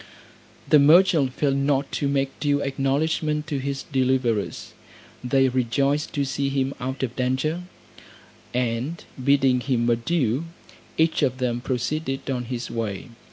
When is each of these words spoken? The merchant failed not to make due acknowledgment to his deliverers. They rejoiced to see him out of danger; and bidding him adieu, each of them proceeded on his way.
The 0.67 0.79
merchant 0.79 1.33
failed 1.35 1.57
not 1.57 1.91
to 1.91 2.07
make 2.07 2.39
due 2.39 2.59
acknowledgment 2.61 3.45
to 3.45 3.59
his 3.59 3.83
deliverers. 3.83 4.73
They 5.23 5.47
rejoiced 5.47 6.11
to 6.13 6.25
see 6.25 6.49
him 6.49 6.73
out 6.79 7.03
of 7.03 7.15
danger; 7.15 7.65
and 8.51 9.03
bidding 9.23 9.59
him 9.59 9.87
adieu, 9.87 10.45
each 10.97 11.21
of 11.21 11.37
them 11.37 11.61
proceeded 11.61 12.31
on 12.31 12.45
his 12.45 12.71
way. 12.71 13.09